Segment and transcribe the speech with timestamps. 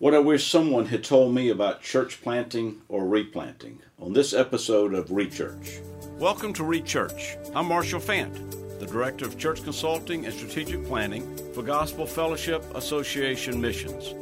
[0.00, 4.94] What I wish someone had told me about church planting or replanting on this episode
[4.94, 5.80] of Rechurch.
[6.18, 7.36] Welcome to Rechurch.
[7.54, 13.60] I'm Marshall Fant, the Director of Church Consulting and Strategic Planning for Gospel Fellowship Association
[13.60, 14.14] Missions.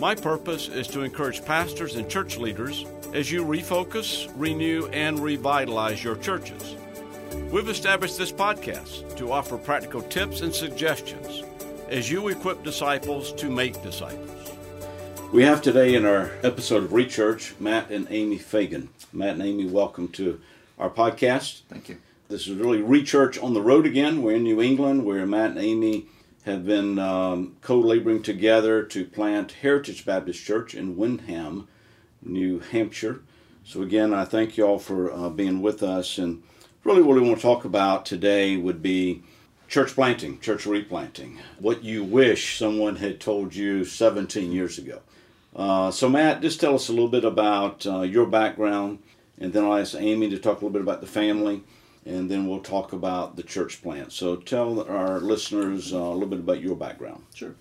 [0.00, 2.84] My purpose is to encourage pastors and church leaders
[3.14, 6.74] as you refocus, renew, and revitalize your churches.
[7.52, 11.44] We've established this podcast to offer practical tips and suggestions
[11.88, 14.41] as you equip disciples to make disciples.
[15.32, 18.90] We have today in our episode of Rechurch Matt and Amy Fagan.
[19.14, 20.38] Matt and Amy, welcome to
[20.78, 21.62] our podcast.
[21.70, 21.96] Thank you.
[22.28, 24.22] This is really Rechurch on the road again.
[24.22, 26.04] We're in New England where Matt and Amy
[26.44, 31.66] have been um, co laboring together to plant Heritage Baptist Church in Windham,
[32.20, 33.22] New Hampshire.
[33.64, 36.18] So, again, I thank you all for uh, being with us.
[36.18, 36.42] And
[36.84, 39.22] really, what we want to talk about today would be
[39.66, 45.00] church planting, church replanting, what you wish someone had told you 17 years ago.
[45.54, 49.00] Uh, so, Matt, just tell us a little bit about uh, your background,
[49.38, 51.62] and then I'll ask Amy to talk a little bit about the family,
[52.06, 54.12] and then we'll talk about the church plant.
[54.12, 57.24] So, tell our listeners uh, a little bit about your background.
[57.34, 57.54] Sure.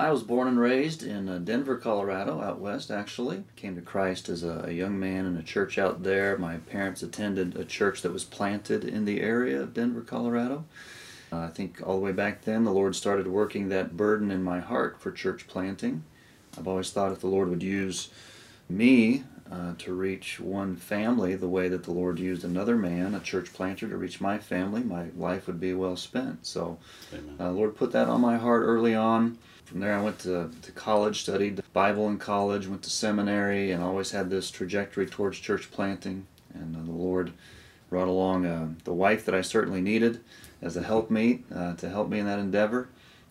[0.00, 3.42] I was born and raised in uh, Denver, Colorado, out west actually.
[3.56, 6.38] Came to Christ as a, young man in a church out there.
[6.38, 10.64] My parents attended a church that was planted in the area of Denver, Colorado.
[11.32, 14.44] Uh, I think all the way back then, the Lord started working that burden in
[14.44, 16.04] my heart for church planting.
[16.58, 18.08] I've always thought if the Lord would use
[18.68, 23.20] me uh, to reach one family the way that the Lord used another man, a
[23.20, 26.44] church planter, to reach my family, my life would be well spent.
[26.46, 26.78] So,
[27.40, 29.38] uh, Lord put that on my heart early on.
[29.64, 33.82] From there, I went to, to college, studied Bible in college, went to seminary, and
[33.82, 36.26] always had this trajectory towards church planting.
[36.54, 37.32] And uh, the Lord
[37.88, 40.20] brought along uh, the wife that I certainly needed
[40.60, 42.88] as a helpmeet uh, to help me in that endeavor.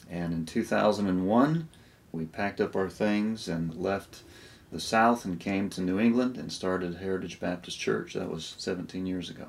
[0.09, 1.67] And in 2001,
[2.11, 4.21] we packed up our things and left
[4.71, 8.13] the South and came to New England and started Heritage Baptist Church.
[8.13, 9.47] That was 17 years ago.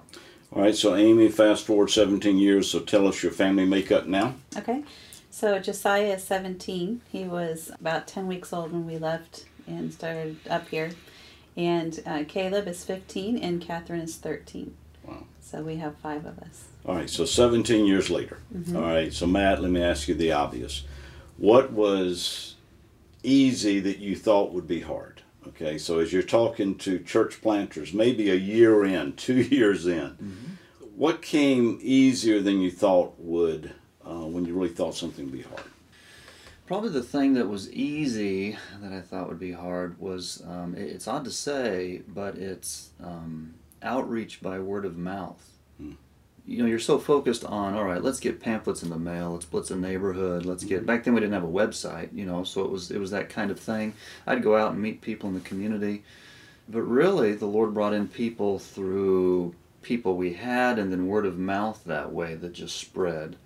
[0.52, 4.34] All right, so Amy, fast forward 17 years, so tell us your family makeup now.
[4.56, 4.82] Okay,
[5.30, 7.02] so Josiah is 17.
[7.12, 10.92] He was about 10 weeks old when we left and started up here.
[11.56, 14.74] And uh, Caleb is 15 and Catherine is 13.
[15.04, 15.24] Wow.
[15.40, 16.68] So we have five of us.
[16.86, 18.38] All right, so 17 years later.
[18.56, 18.76] Mm-hmm.
[18.76, 20.84] All right, so Matt, let me ask you the obvious.
[21.38, 22.56] What was
[23.22, 25.22] easy that you thought would be hard?
[25.46, 30.10] Okay, so as you're talking to church planters, maybe a year in, two years in,
[30.10, 30.86] mm-hmm.
[30.96, 33.72] what came easier than you thought would
[34.04, 35.62] uh, when you really thought something would be hard?
[36.66, 40.88] Probably the thing that was easy that I thought would be hard was um, it,
[40.88, 45.57] it's odd to say, but it's um, outreach by word of mouth
[46.48, 49.44] you know you're so focused on all right let's get pamphlets in the mail let's
[49.44, 52.62] blitz a neighborhood let's get back then we didn't have a website you know so
[52.62, 53.92] it was it was that kind of thing.
[54.26, 56.02] I'd go out and meet people in the community
[56.66, 61.38] but really the lord brought in people through people we had and then word of
[61.38, 63.36] mouth that way that just spread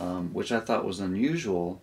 [0.00, 1.82] um, which i thought was unusual.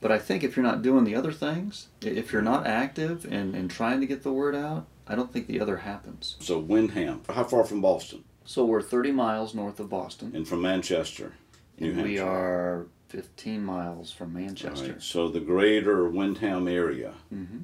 [0.00, 3.54] But i think if you're not doing the other things if you're not active and,
[3.54, 6.36] and trying to get the word out i don't think the other happens.
[6.40, 10.32] So windham how far from boston so we're 30 miles north of Boston.
[10.34, 11.34] And from Manchester,
[11.78, 12.08] New Hampshire.
[12.08, 14.94] We are 15 miles from Manchester.
[14.94, 15.02] Right.
[15.02, 17.58] So the greater Windham area mm-hmm.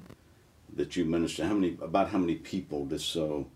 [0.77, 3.49] that you minister, how many about how many people just so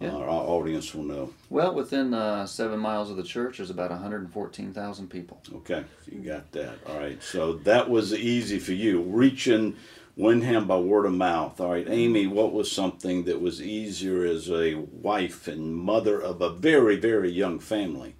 [0.00, 0.08] yeah.
[0.08, 1.32] uh, our audience will know?
[1.50, 5.40] Well, within uh, seven miles of the church, there's about 114,000 people.
[5.54, 6.78] Okay, you got that.
[6.88, 9.76] All right, so that was easy for you reaching
[10.16, 11.60] Windham by word of mouth.
[11.60, 16.40] All right, Amy, what was something that was easier as a wife and mother of
[16.40, 18.14] a very, very young family?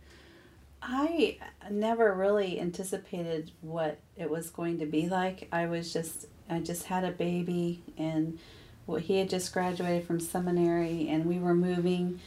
[0.83, 1.39] I
[1.71, 5.49] never really anticipated what it was going to be like.
[5.51, 8.39] I was just, I just had a baby, and
[9.01, 12.21] he had just graduated from seminary, and we were moving.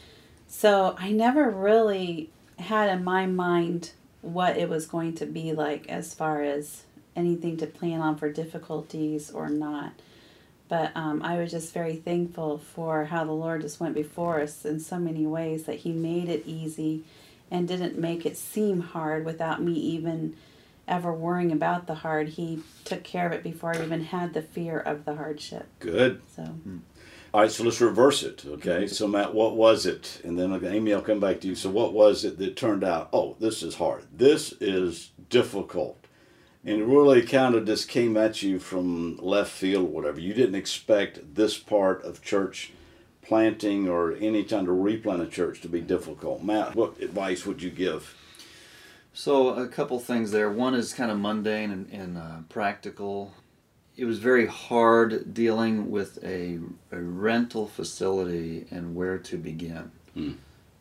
[0.48, 5.88] So I never really had in my mind what it was going to be like
[5.88, 6.82] as far as
[7.16, 9.92] anything to plan on for difficulties or not.
[10.68, 14.64] But um, I was just very thankful for how the Lord just went before us
[14.64, 17.04] in so many ways that He made it easy
[17.50, 20.36] and didn't make it seem hard without me even
[20.86, 22.28] ever worrying about the hard.
[22.28, 25.66] He took care of it before I even had the fear of the hardship.
[25.80, 26.22] Good.
[26.34, 26.42] So.
[26.42, 26.78] Mm-hmm.
[27.32, 28.88] All right, so let's reverse it, okay?
[28.88, 30.20] So, Matt, what was it?
[30.24, 31.54] And then Amy, I'll come back to you.
[31.54, 34.04] So, what was it that turned out, oh, this is hard?
[34.12, 36.08] This is difficult
[36.64, 40.20] and really kind of just came at you from left field or whatever.
[40.20, 42.72] You didn't expect this part of church
[43.22, 46.42] planting or any time to replant a church to be difficult.
[46.42, 48.14] Matt, what advice would you give?
[49.12, 50.50] So, a couple things there.
[50.50, 53.34] One is kind of mundane and, and uh, practical.
[53.96, 56.58] it was very hard dealing with a,
[56.92, 59.90] a rental facility and where to begin.
[60.14, 60.32] Hmm.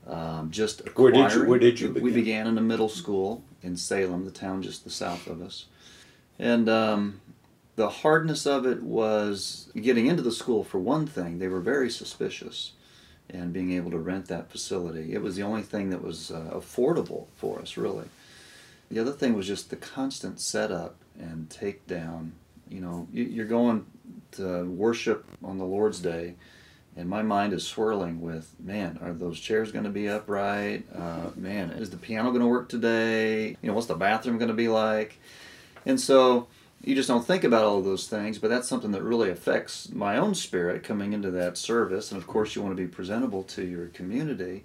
[0.08, 2.04] Um, just where did you where did you begin?
[2.04, 5.66] We began in a middle school in Salem, the town just the south of us,
[6.38, 7.22] and um,
[7.76, 11.40] the hardness of it was getting into the school for one thing.
[11.40, 12.74] They were very suspicious,
[13.30, 15.14] and being able to rent that facility.
[15.14, 18.06] It was the only thing that was uh, affordable for us, really.
[18.90, 22.32] The other thing was just the constant setup and takedown.
[22.70, 23.86] You know, you're going
[24.34, 26.36] to worship on the Lord's Day
[26.96, 30.86] and my mind is swirling with man are those chairs going to be upright?
[30.94, 33.50] Uh, man is the piano going to work today?
[33.62, 35.20] You know what's the bathroom going to be like?
[35.86, 36.48] And so
[36.84, 39.92] you just don't think about all of those things but that's something that really affects
[39.92, 42.12] my own spirit coming into that service.
[42.12, 44.64] And of course you want to be presentable to your community.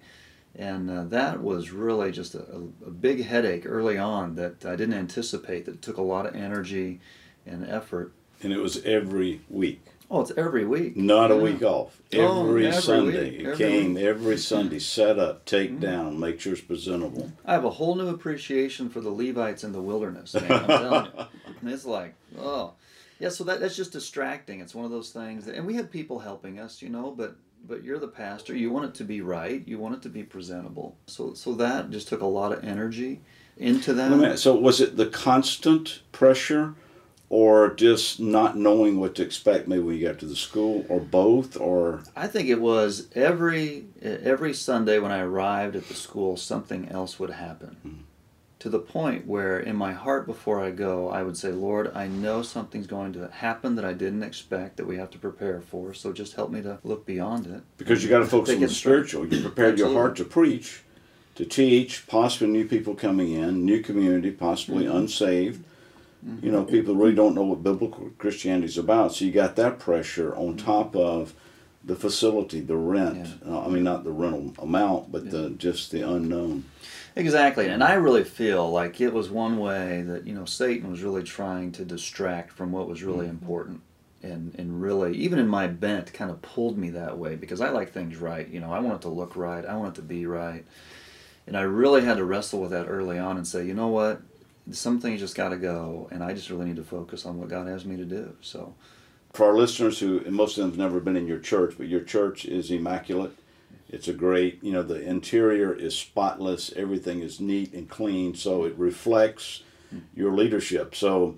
[0.56, 2.44] And uh, that was really just a,
[2.86, 7.00] a big headache early on that i didn't anticipate that took a lot of energy
[7.46, 8.12] and effort.
[8.42, 10.96] And it was every week Oh, it's every week.
[10.96, 11.36] Not yeah.
[11.36, 12.00] a week off.
[12.12, 13.30] Every, oh, every Sunday.
[13.30, 13.40] Week.
[13.40, 14.04] It every came week.
[14.04, 15.80] every Sunday, set up, take mm-hmm.
[15.80, 17.32] down, make sure it's presentable.
[17.44, 20.52] I have a whole new appreciation for the Levites in the wilderness, man.
[20.52, 21.24] I'm telling you.
[21.72, 22.74] It's like, oh.
[23.18, 24.60] Yeah, so that, that's just distracting.
[24.60, 25.46] It's one of those things.
[25.46, 27.36] That, and we had people helping us, you know, but
[27.66, 28.54] but you're the pastor.
[28.54, 29.66] You want it to be right.
[29.66, 30.96] You want it to be presentable.
[31.06, 33.22] So so that just took a lot of energy
[33.56, 34.38] into that.
[34.38, 36.74] So was it the constant pressure
[37.28, 41.00] or just not knowing what to expect maybe when you got to the school or
[41.00, 42.02] both or?
[42.14, 47.18] I think it was every every sunday when i arrived at the school something else
[47.18, 47.76] would happen.
[47.86, 48.00] Mm-hmm.
[48.58, 52.06] to the point where in my heart before i go i would say lord i
[52.06, 55.94] know something's going to happen that i didn't expect that we have to prepare for
[55.94, 57.62] so just help me to look beyond it.
[57.78, 59.26] Because you got to focus on the spiritual.
[59.26, 60.82] You prepared your heart to preach
[61.34, 64.96] to teach possibly new people coming in new community possibly mm-hmm.
[64.96, 65.64] unsaved
[66.42, 69.14] you know, people really don't know what biblical Christianity is about.
[69.14, 70.66] So you got that pressure on mm-hmm.
[70.66, 71.34] top of
[71.84, 73.28] the facility, the rent.
[73.44, 73.54] Yeah.
[73.54, 75.30] Uh, I mean, not the rental amount, but yeah.
[75.30, 76.64] the just the unknown.
[77.16, 81.02] Exactly, and I really feel like it was one way that you know Satan was
[81.02, 83.36] really trying to distract from what was really mm-hmm.
[83.36, 83.82] important,
[84.22, 87.68] and and really even in my bent kind of pulled me that way because I
[87.68, 88.48] like things right.
[88.48, 90.64] You know, I want it to look right, I want it to be right,
[91.46, 94.22] and I really had to wrestle with that early on and say, you know what,
[94.70, 97.48] some things just got to go, and I just really need to focus on what
[97.48, 98.36] God has me to do.
[98.40, 98.74] So,
[99.32, 102.00] for our listeners who, most of them have never been in your church, but your
[102.00, 103.32] church is immaculate.
[103.88, 106.72] It's a great, you know, the interior is spotless.
[106.74, 109.62] Everything is neat and clean, so it reflects
[110.14, 110.94] your leadership.
[110.94, 111.36] So,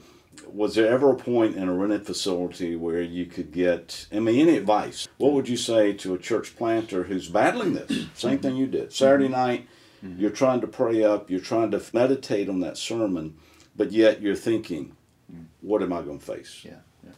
[0.53, 4.41] was there ever a point in a rented facility where you could get, I mean,
[4.41, 5.09] any advice?
[5.19, 8.07] What would you say to a church planter who's battling this?
[8.15, 8.93] Same thing you did.
[8.93, 9.67] Saturday night,
[10.05, 10.21] Mm-hmm.
[10.21, 13.37] You're trying to pray up, you're trying to meditate on that sermon,
[13.75, 14.97] but yet you're thinking,
[15.33, 15.45] mm.
[15.61, 16.63] what am I going to face?
[16.65, 16.79] Yeah.
[17.05, 17.13] yeah.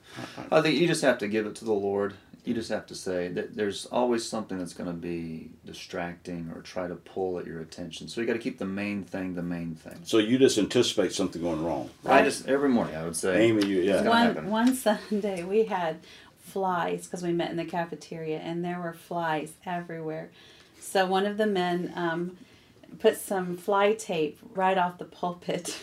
[0.50, 2.14] I think you just have to give it to the Lord.
[2.44, 6.62] You just have to say that there's always something that's going to be distracting or
[6.62, 8.08] try to pull at your attention.
[8.08, 9.98] So you got to keep the main thing the main thing.
[10.04, 11.90] So you just anticipate something going wrong.
[12.04, 12.22] Right?
[12.22, 13.44] I just every morning I would say.
[13.48, 14.08] Amy, you, yeah.
[14.08, 16.00] One one Sunday we had
[16.38, 20.30] flies because we met in the cafeteria and there were flies everywhere.
[20.80, 22.38] So one of the men um,
[22.98, 25.76] put some fly tape right off the pulpit.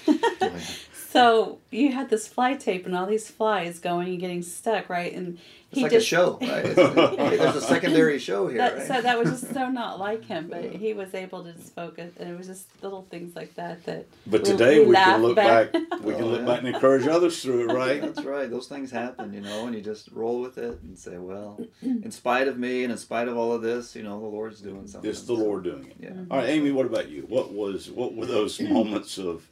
[1.15, 5.13] So you had this fly tape and all these flies going and getting stuck, right?
[5.13, 5.39] And
[5.75, 6.77] he it's like just, a show, right?
[6.77, 8.59] okay, there's a secondary show here.
[8.59, 8.87] That, right?
[8.87, 12.13] So that was just so not like him, but he was able to just focus,
[12.17, 14.05] and it was just little things like that that.
[14.25, 15.73] But we, today we, we can look back.
[15.73, 16.45] back we can oh, look yeah.
[16.45, 18.01] back and encourage others through it, right?
[18.01, 18.49] That's right.
[18.49, 22.11] Those things happen, you know, and you just roll with it and say, well, in
[22.11, 24.87] spite of me and in spite of all of this, you know, the Lord's doing
[24.87, 25.09] something.
[25.09, 25.95] It's the Lord doing it.
[25.99, 26.09] Yeah.
[26.11, 26.31] Mm-hmm.
[26.31, 26.71] All right, Amy.
[26.71, 27.23] What about you?
[27.27, 29.49] What was what were those moments of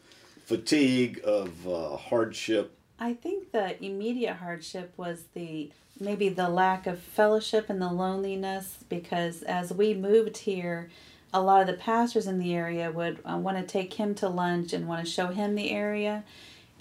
[0.57, 2.77] fatigue, of uh, hardship?
[2.99, 8.83] I think the immediate hardship was the maybe the lack of fellowship and the loneliness
[8.87, 10.89] because as we moved here
[11.33, 14.27] a lot of the pastors in the area would uh, want to take him to
[14.27, 16.23] lunch and want to show him the area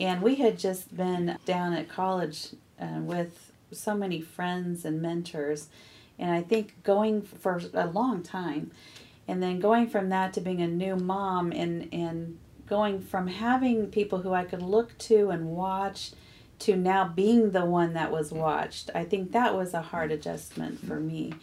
[0.01, 2.49] and we had just been down at college
[2.81, 5.69] uh, with so many friends and mentors
[6.19, 8.71] and i think going for a long time
[9.29, 13.87] and then going from that to being a new mom and and going from having
[13.87, 16.13] people who i could look to and watch
[16.63, 18.89] to now being the one that was watched.
[18.95, 21.35] I think that was a hard adjustment for me.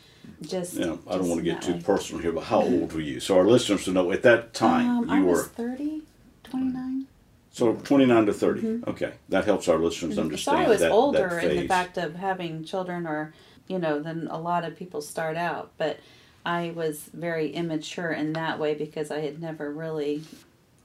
[0.41, 1.81] Just yeah, I don't want to get too way.
[1.81, 3.19] personal here, but how old were you?
[3.19, 6.03] So our listeners to know at that time um, you I were 30,
[6.43, 7.05] 29.
[7.51, 8.61] So 29 to 30.
[8.61, 8.89] Mm-hmm.
[8.89, 9.11] Okay.
[9.27, 10.21] That helps our listeners mm-hmm.
[10.21, 13.33] understand So I was that, older that in the fact of having children or,
[13.67, 15.99] you know, than a lot of people start out, but
[16.45, 20.23] I was very immature in that way because I had never really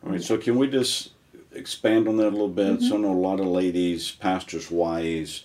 [0.05, 0.23] All right.
[0.23, 1.11] So can we just
[1.55, 2.81] expand on that a little bit.
[2.81, 3.03] So I mm-hmm.
[3.03, 5.45] know a lot of ladies, pastors' wives,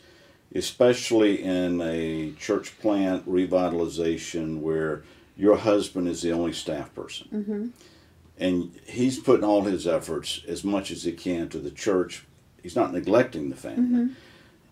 [0.53, 5.03] especially in a church plant revitalization where
[5.37, 7.27] your husband is the only staff person.
[7.33, 7.67] Mm-hmm.
[8.39, 12.25] And he's putting all his efforts as much as he can to the church.
[12.63, 14.05] He's not neglecting the family.
[14.05, 14.13] Mm-hmm.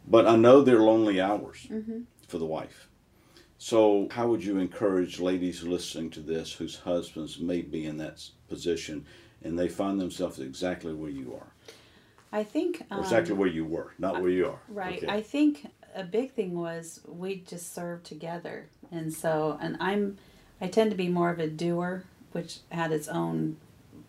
[0.07, 1.67] But I know they're lonely hours
[2.27, 2.87] for the wife.
[3.59, 8.23] So, how would you encourage ladies listening to this whose husbands may be in that
[8.47, 9.05] position
[9.43, 11.47] and they find themselves exactly where you are?
[12.31, 14.59] I think Or um, exactly where you were, not where you are.
[14.67, 14.97] Right.
[14.97, 15.07] Okay.
[15.07, 18.67] I think a big thing was we just served together.
[18.91, 20.17] And so, and I'm,
[20.61, 23.57] I tend to be more of a doer, which had its own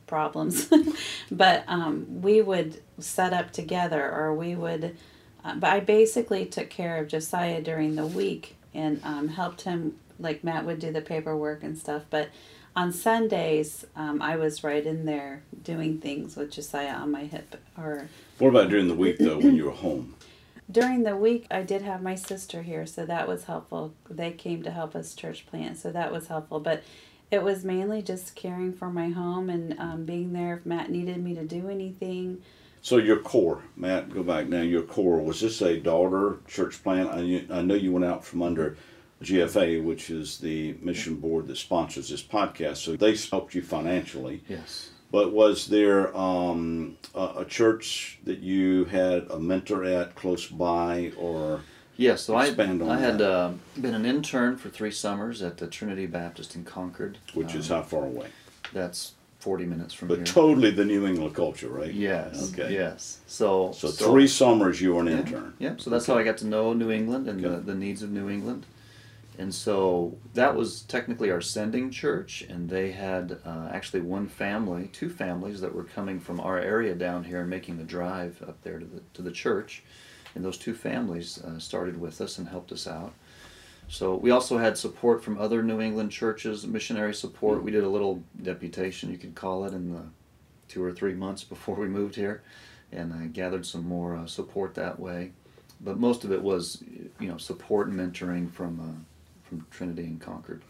[0.06, 0.68] problems.
[1.30, 4.96] but um, we would set up together or we would,
[5.44, 9.96] uh, but I basically took care of Josiah during the week and um, helped him,
[10.18, 12.02] like Matt would do the paperwork and stuff.
[12.10, 12.30] But
[12.78, 17.56] on Sundays, um, I was right in there doing things with Josiah on my hip
[17.76, 18.08] or
[18.38, 20.14] What about during the week, though, when you were home?
[20.70, 24.62] during the week i did have my sister here so that was helpful they came
[24.62, 26.82] to help us church plant so that was helpful but
[27.30, 31.24] it was mainly just caring for my home and um, being there if matt needed
[31.24, 32.42] me to do anything
[32.82, 34.60] So, your core, Matt, go back now.
[34.60, 37.08] Your core, was this a daughter church plant?
[37.10, 38.76] I, I know you went out from under
[39.22, 42.76] GFA, which is the mission board that sponsors this podcast.
[42.78, 44.42] So, they helped you financially.
[44.48, 44.90] Yes.
[45.10, 51.12] But was there um, a, a church that you had a mentor at close by,
[51.18, 51.62] or
[51.96, 56.06] Yes, so I, I had uh, been an intern for three summers at the Trinity
[56.06, 57.18] Baptist in Concord.
[57.34, 58.28] which is Um, how far away?
[58.72, 60.24] That's 40 minutes from But here.
[60.26, 61.92] totally the New England culture, right?
[61.92, 62.52] yes.
[62.52, 62.72] Okay.
[62.72, 63.18] Yes.
[63.26, 65.54] So, So, three summers you were an yeah, intern.
[65.58, 68.10] Yeah, so that's how I got to know New England and the, the needs of
[68.12, 68.64] New England.
[69.38, 74.88] And so that was technically our sending church, and they had uh, actually one family,
[74.92, 78.60] two families that were coming from our area down here and making the drive up
[78.62, 79.84] there to the to the church,
[80.34, 83.12] and those two families uh, started with us and helped us out.
[83.86, 87.62] So we also had support from other New England churches, missionary support.
[87.62, 90.02] We did a little deputation, you could call it, in the
[90.66, 92.42] two or three months before we moved here,
[92.90, 95.30] and I gathered some more uh, support that way.
[95.80, 96.82] But most of it was,
[97.20, 99.17] you know, support and mentoring from uh,
[99.48, 100.62] from Trinity and Concord.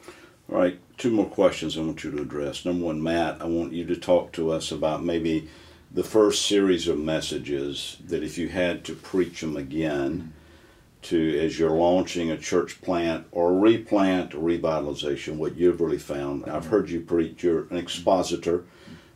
[0.50, 2.64] All right, two more questions I want you to address.
[2.64, 5.49] Number one, Matt, I want you to talk to us about maybe
[5.90, 10.32] the first series of messages that if you had to preach them again
[11.00, 16.47] to as you're launching a church plant or replant revitalization, what you've really found.
[16.47, 18.64] I've heard you preach, you're an expositor.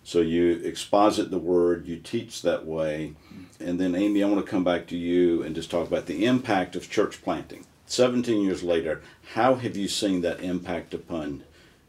[0.05, 3.15] So you exposit the word, you teach that way.
[3.61, 6.25] And then Amy, I want to come back to you and just talk about the
[6.25, 7.65] impact of church planting.
[7.97, 9.03] 17 years later,
[9.35, 11.45] how have you seen that impact upon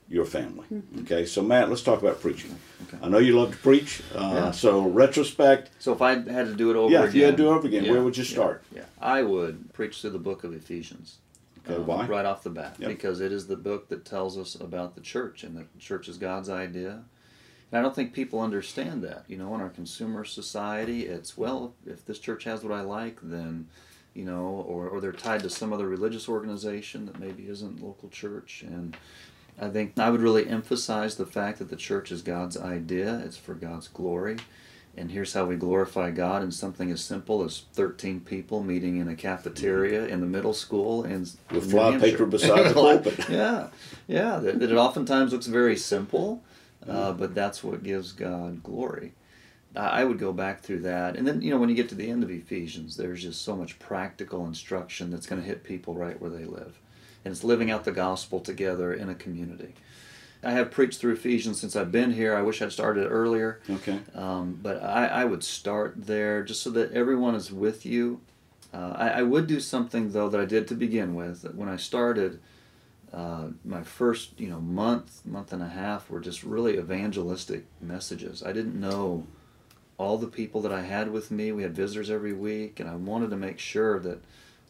[0.10, 0.66] your family?
[1.02, 2.54] Okay, so Matt, let's talk about preaching.
[2.88, 2.98] Okay.
[3.02, 4.02] I know you love to preach.
[4.14, 4.52] Uh, Yeah.
[4.52, 7.38] So, retrospect, So if I had to do it over yeah, again, if you had
[7.38, 8.64] to do it over again, yeah, where would you start?
[8.76, 11.20] Yeah, I would preach through the book of Ephesians.
[11.66, 12.06] Okay, um, why?
[12.06, 12.90] Right off the bat, Yep.
[12.90, 16.18] because it is the book that tells us about the church, and the church is
[16.18, 17.04] God's idea.
[17.72, 19.24] And I don't think people understand that.
[19.30, 23.20] You know, in our consumer society, it's well, if this church has what I like,
[23.24, 23.70] then,
[24.14, 28.10] you know, or, or they're tied to some other religious organization that maybe isn't local
[28.10, 28.64] church.
[28.66, 28.96] And
[29.60, 33.22] I think I would really emphasize the fact that the church is God's idea.
[33.26, 34.38] It's for God's glory.
[34.96, 39.08] And here's how we glorify God in something as simple as 13 people meeting in
[39.08, 43.28] a cafeteria in the middle school and With fly paper beside the pulpit.
[43.28, 43.70] Yeah,
[44.08, 44.38] yeah.
[44.38, 46.44] That, that it oftentimes looks very simple,
[46.88, 47.20] uh, Mm-hmm.
[47.20, 49.14] but that's what gives God glory.
[49.76, 51.16] I would go back through that.
[51.16, 53.56] And then, you know, when you get to the end of Ephesians, there's just so
[53.56, 56.80] much practical instruction that's going to hit people right where they live.
[57.26, 59.74] And it's living out the gospel together in a community.
[60.44, 62.36] I have preached through Ephesians since I've been here.
[62.36, 63.62] I wish I'd started earlier.
[63.70, 64.00] Okay.
[64.14, 68.20] Um, but I, I would start there just so that everyone is with you.
[68.74, 71.44] Uh, I, I would do something though that I did to begin with.
[71.56, 72.42] When I started,
[73.14, 78.44] uh, my first you know month, month and a half were just really evangelistic messages.
[78.44, 79.26] I didn't know
[79.98, 81.52] all the people that I had with me.
[81.52, 84.24] We had visitors every week, and I wanted to make sure that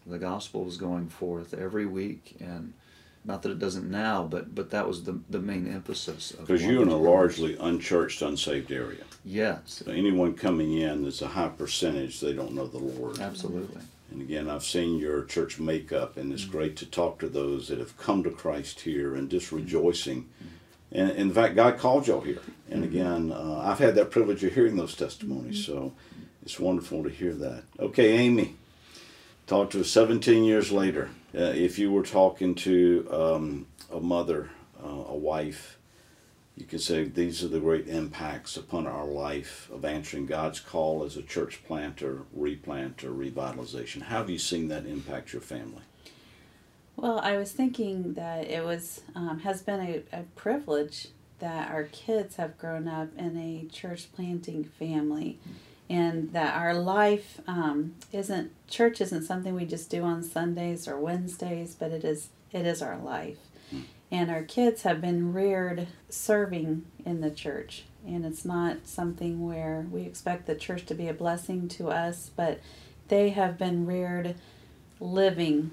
[0.05, 2.35] the gospel was going forth every week.
[2.39, 2.73] And
[3.25, 6.33] not that it doesn't now, but but that was the the main emphasis.
[6.33, 9.03] Because you're in a largely unchurched, unsaved area.
[9.23, 13.19] yes, So anyone coming in, there's a high percentage they don't know the Lord.
[13.19, 13.81] absolutely.
[14.11, 16.51] And again, I've seen your church makeup, and it's mm-hmm.
[16.51, 19.57] great to talk to those that have come to Christ here and just mm-hmm.
[19.57, 20.23] rejoicing.
[20.23, 20.52] Mm-hmm.
[20.93, 22.41] And in fact, God called y'all here.
[22.69, 25.93] And again, uh, I've had that privilege of hearing those testimonies, so
[26.43, 27.63] it's wonderful to hear that.
[27.79, 28.55] Okay, Amy,
[29.47, 31.09] talk to us 17 years later.
[31.35, 34.51] Uh, if you were talking to um, a mother,
[34.83, 35.79] uh, a wife,
[36.55, 41.03] you could say these are the great impacts upon our life of answering God's call
[41.03, 44.03] as a church planter, replant, or revitalization.
[44.03, 45.81] How have you seen that impact your family?
[46.95, 51.07] Well, I was thinking that it was um, has been a, a privilege
[51.39, 55.39] that our kids have grown up in a church planting family,
[55.89, 61.00] and that our life um, isn't church isn't something we just do on Sundays or
[61.00, 63.38] Wednesdays, but it is it is our life.
[64.12, 67.85] And our kids have been reared serving in the church.
[68.05, 72.29] And it's not something where we expect the church to be a blessing to us
[72.35, 72.59] but
[73.07, 74.35] they have been reared
[75.00, 75.71] living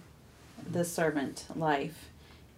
[0.71, 2.09] the servant life.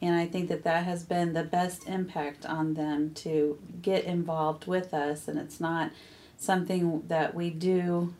[0.00, 4.66] And i think that that has been the best impact on them to get involved
[4.66, 5.28] with us.
[5.28, 5.92] And it's not
[6.37, 8.14] something that we do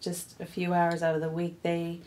[0.00, 1.62] just a few hours out of the week.
[1.62, 2.00] They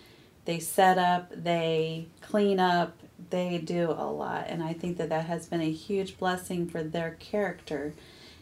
[0.46, 2.98] they set up they clean up
[3.30, 4.46] they do a lot.
[4.48, 7.94] And i think that that has been a huge blessing for their character.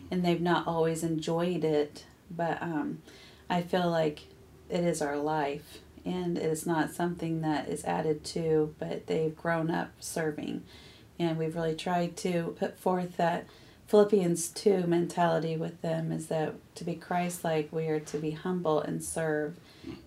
[0.09, 2.05] And they've not always enjoyed it.
[2.29, 3.03] But um,
[3.49, 4.21] i feel like
[4.69, 9.35] it is our life and it is not something that is added to but they've
[9.35, 10.63] grown up serving
[11.19, 13.45] and we've really tried to put forth that
[13.87, 18.79] philippians 2 mentality with them is that to be christ-like we are to be humble
[18.79, 19.57] and serve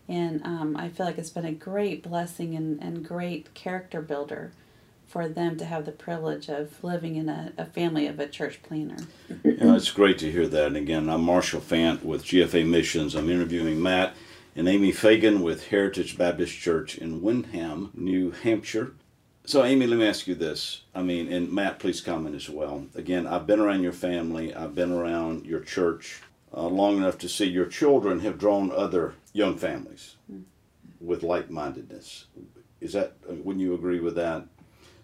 [0.08, 4.52] and um, i feel like it's been a great blessing and, and great character builder
[5.06, 8.60] for them to have the privilege of living in a, a family of a church
[8.64, 9.04] planter.
[9.44, 10.66] Yeah, it's great to hear that.
[10.66, 13.14] And again, I'm Marshall Fant with GFA Missions.
[13.14, 14.16] I'm interviewing Matt
[14.56, 18.92] and Amy Fagan with Heritage Baptist Church in Windham, New Hampshire.
[19.44, 20.82] So, Amy, let me ask you this.
[20.94, 22.86] I mean, and Matt, please comment as well.
[22.94, 26.22] Again, I've been around your family, I've been around your church
[26.56, 30.44] uh, long enough to see your children have drawn other young families mm.
[31.00, 32.26] with like mindedness.
[32.80, 34.46] Is that, wouldn't you agree with that?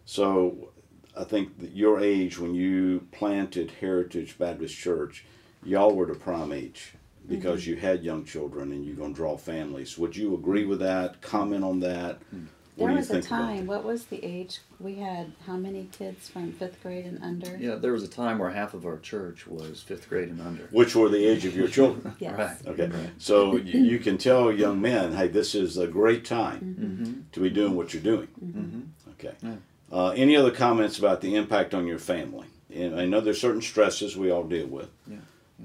[0.04, 0.70] So
[1.16, 5.24] I think that your age when you planted Heritage Baptist Church,
[5.64, 6.94] y'all were the prime age
[7.30, 7.70] because mm-hmm.
[7.70, 9.96] you had young children and you're going to draw families.
[9.96, 11.22] Would you agree with that?
[11.22, 12.20] Comment on that?
[12.34, 12.46] Mm-hmm.
[12.76, 13.66] There was a time.
[13.66, 14.60] What was the age?
[14.78, 17.56] We had how many kids from fifth grade and under?
[17.58, 20.62] Yeah, there was a time where half of our church was fifth grade and under.
[20.70, 22.14] Which were the age of your children?
[22.18, 22.38] yes.
[22.38, 22.72] Right.
[22.72, 22.86] Okay.
[22.86, 23.10] Right.
[23.18, 27.20] So you can tell young men, hey, this is a great time mm-hmm.
[27.32, 28.28] to be doing what you're doing.
[28.42, 29.10] Mm-hmm.
[29.10, 29.34] Okay.
[29.42, 29.56] Yeah.
[29.92, 32.46] Uh, any other comments about the impact on your family?
[32.74, 35.19] And I know there's certain stresses we all deal with, yeah, yeah.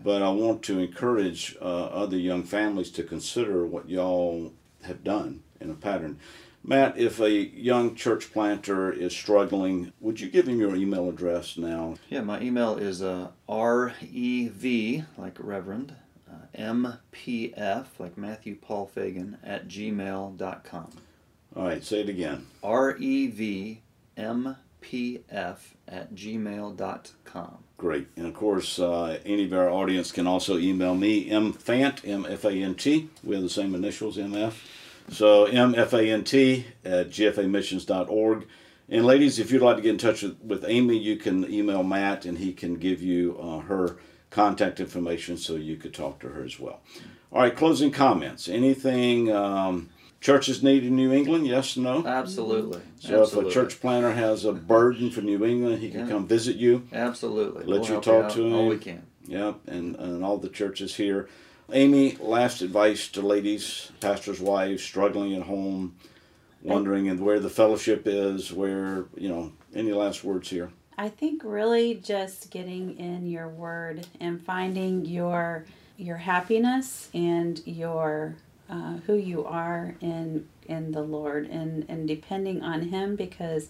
[0.06, 5.42] But I want to encourage uh, other young families to consider what y'all have done
[5.60, 6.20] in a pattern.
[6.64, 11.58] Matt, if a young church planter is struggling, would you give him your email address
[11.58, 11.96] now?
[12.08, 15.96] Yeah, my email is uh, rev, like Reverend,
[16.32, 20.92] uh, mpf, like Matthew Paul Fagan, at gmail.com.
[21.56, 22.46] All right, say it again.
[22.64, 23.82] R-E-V
[24.86, 27.58] mpf at gmail.com.
[27.78, 28.08] Great.
[28.16, 33.10] And of course, uh, any of our audience can also email me, mfant, M-F-A-N-T.
[33.24, 34.54] We have the same initials, MF.
[35.10, 38.48] So M-F-A-N-T at gfamissions.org.
[38.88, 41.84] And ladies, if you'd like to get in touch with, with Amy, you can email
[41.84, 43.98] Matt and he can give you uh, her
[44.30, 46.82] contact information so you could talk to her as well.
[47.32, 48.48] All right, closing comments.
[48.48, 49.90] Anything um,
[50.22, 51.48] churches need in New England?
[51.48, 52.06] Yes, no.
[52.06, 52.82] Absolutely.
[53.00, 53.52] So Absolutely.
[53.52, 56.08] if a church planter has a burden for New England, he can yeah.
[56.08, 56.88] come visit you.
[56.92, 57.66] Absolutely.
[57.66, 58.54] Let we'll you talk you to him.
[58.54, 59.06] All we can.
[59.28, 61.28] Yep, and and all the churches here.
[61.72, 65.96] Amy, last advice to ladies, pastors' wives struggling at home,
[66.62, 69.52] wondering and where the fellowship is, where you know.
[69.76, 70.72] Any last words here?
[70.98, 75.66] I think really just getting in your word and finding your
[75.98, 78.36] your happiness and your
[78.70, 83.70] uh, who you are in in the Lord and and depending on Him because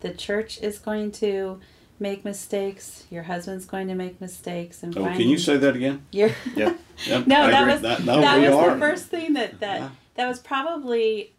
[0.00, 1.60] the church is going to
[1.98, 3.04] make mistakes.
[3.10, 4.82] Your husband's going to make mistakes.
[4.82, 6.06] And oh, can you say that again?
[6.54, 6.74] yeah.
[7.04, 8.72] Yep, no, that was that, no, that was are.
[8.72, 9.90] the first thing that that yeah.
[10.14, 11.34] that was probably.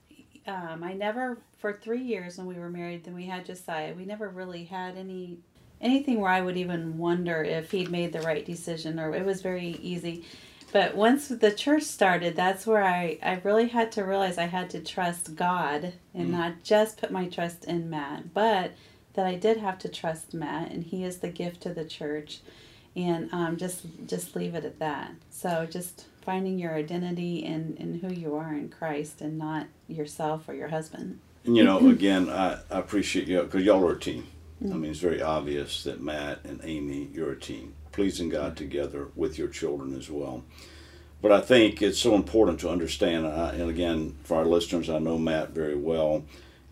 [0.45, 3.03] Um, I never for three years when we were married.
[3.03, 3.95] Then we had Josiah.
[3.95, 5.39] We never really had any
[5.81, 9.41] anything where I would even wonder if he'd made the right decision or it was
[9.41, 10.25] very easy.
[10.71, 14.69] But once the church started, that's where I, I really had to realize I had
[14.71, 16.31] to trust God and mm.
[16.31, 18.71] not just put my trust in Matt, but
[19.13, 22.41] that I did have to trust Matt, and he is the gift to the church,
[22.95, 25.11] and um, just just leave it at that.
[25.31, 30.47] So just finding your identity in, in who you are in Christ, and not yourself
[30.47, 31.19] or your husband.
[31.45, 34.27] And you know, again, I, I appreciate you because y'all are a team.
[34.61, 34.73] Mm-hmm.
[34.73, 39.07] I mean, it's very obvious that Matt and Amy, you're a team pleasing God together
[39.15, 40.43] with your children as well.
[41.19, 45.17] But I think it's so important to understand, and again, for our listeners, I know
[45.17, 46.23] Matt very well.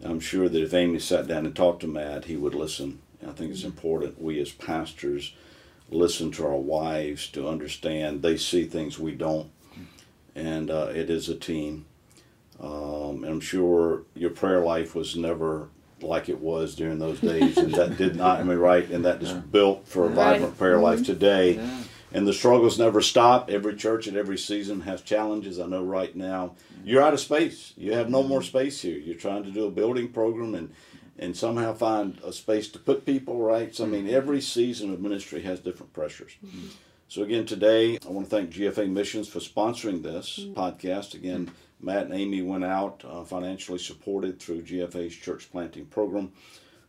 [0.04, 3.00] I'm sure that if Amy sat down and talked to Matt, he would listen.
[3.28, 5.34] I think it's important we as pastors
[5.90, 9.50] listen to our wives, to understand they see things we don't,
[10.36, 11.88] and uh, it is a team.
[12.60, 15.70] Um, I'm sure your prayer life was never
[16.02, 18.40] like it was during those days, and that did not.
[18.40, 19.40] I mean, right, and that is yeah.
[19.40, 20.84] built for a vibrant prayer mm-hmm.
[20.84, 21.56] life today.
[21.56, 21.84] Yeah.
[22.12, 23.50] And the struggles never stop.
[23.50, 25.60] Every church at every season has challenges.
[25.60, 26.56] I know right now
[26.86, 27.74] you're out of space.
[27.76, 28.98] You have no more space here.
[28.98, 30.74] You're trying to do a building program and
[31.18, 33.74] and somehow find a space to put people right.
[33.76, 36.38] So I mean, every season of ministry has different pressures.
[36.46, 36.68] Mm-hmm.
[37.08, 40.60] So again, today I want to thank GFA Missions for sponsoring this mm-hmm.
[40.60, 41.14] podcast.
[41.14, 46.32] Again, Matt and Amy went out uh, financially supported through GFA's church planting program.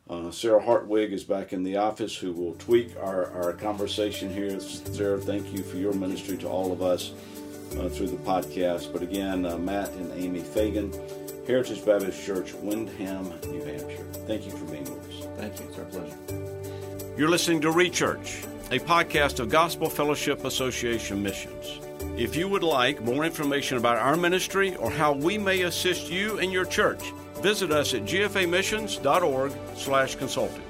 [0.09, 4.59] Uh, Sarah Hartwig is back in the office who will tweak our, our conversation here.
[4.61, 7.13] Sarah, thank you for your ministry to all of us
[7.73, 8.93] uh, through the podcast.
[8.93, 10.93] But again, uh, Matt and Amy Fagan,
[11.47, 14.05] Heritage Baptist Church, Windham, New Hampshire.
[14.27, 15.27] Thank you for being with us.
[15.39, 15.67] Thank you.
[15.67, 17.17] It's our pleasure.
[17.19, 21.79] You're listening to Rechurch, a podcast of Gospel Fellowship Association Missions.
[22.19, 26.41] If you would like more information about our ministry or how we may assist you
[26.41, 30.66] and your church, visit us at gfamissions.org/consulting.